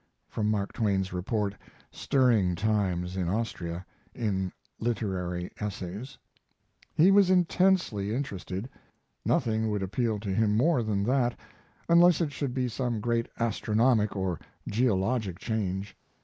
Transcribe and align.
From 0.27 0.49
Mark 0.49 0.73
Twain's 0.73 1.13
report, 1.13 1.53
"Stirring 1.91 2.55
Times 2.55 3.15
in 3.15 3.29
Austria," 3.29 3.85
in 4.15 4.51
Literary 4.79 5.51
Essays,] 5.59 6.17
He 6.95 7.11
was 7.11 7.29
intensely 7.29 8.11
interested. 8.11 8.67
Nothing 9.23 9.69
would 9.69 9.83
appeal 9.83 10.19
to 10.21 10.33
him 10.33 10.57
more 10.57 10.81
than 10.81 11.03
that, 11.03 11.39
unless 11.87 12.19
it 12.19 12.31
should 12.31 12.55
be 12.55 12.67
some 12.67 12.99
great 12.99 13.29
astronomic 13.37 14.15
or 14.15 14.39
geologic 14.67 15.37
change. 15.37 15.95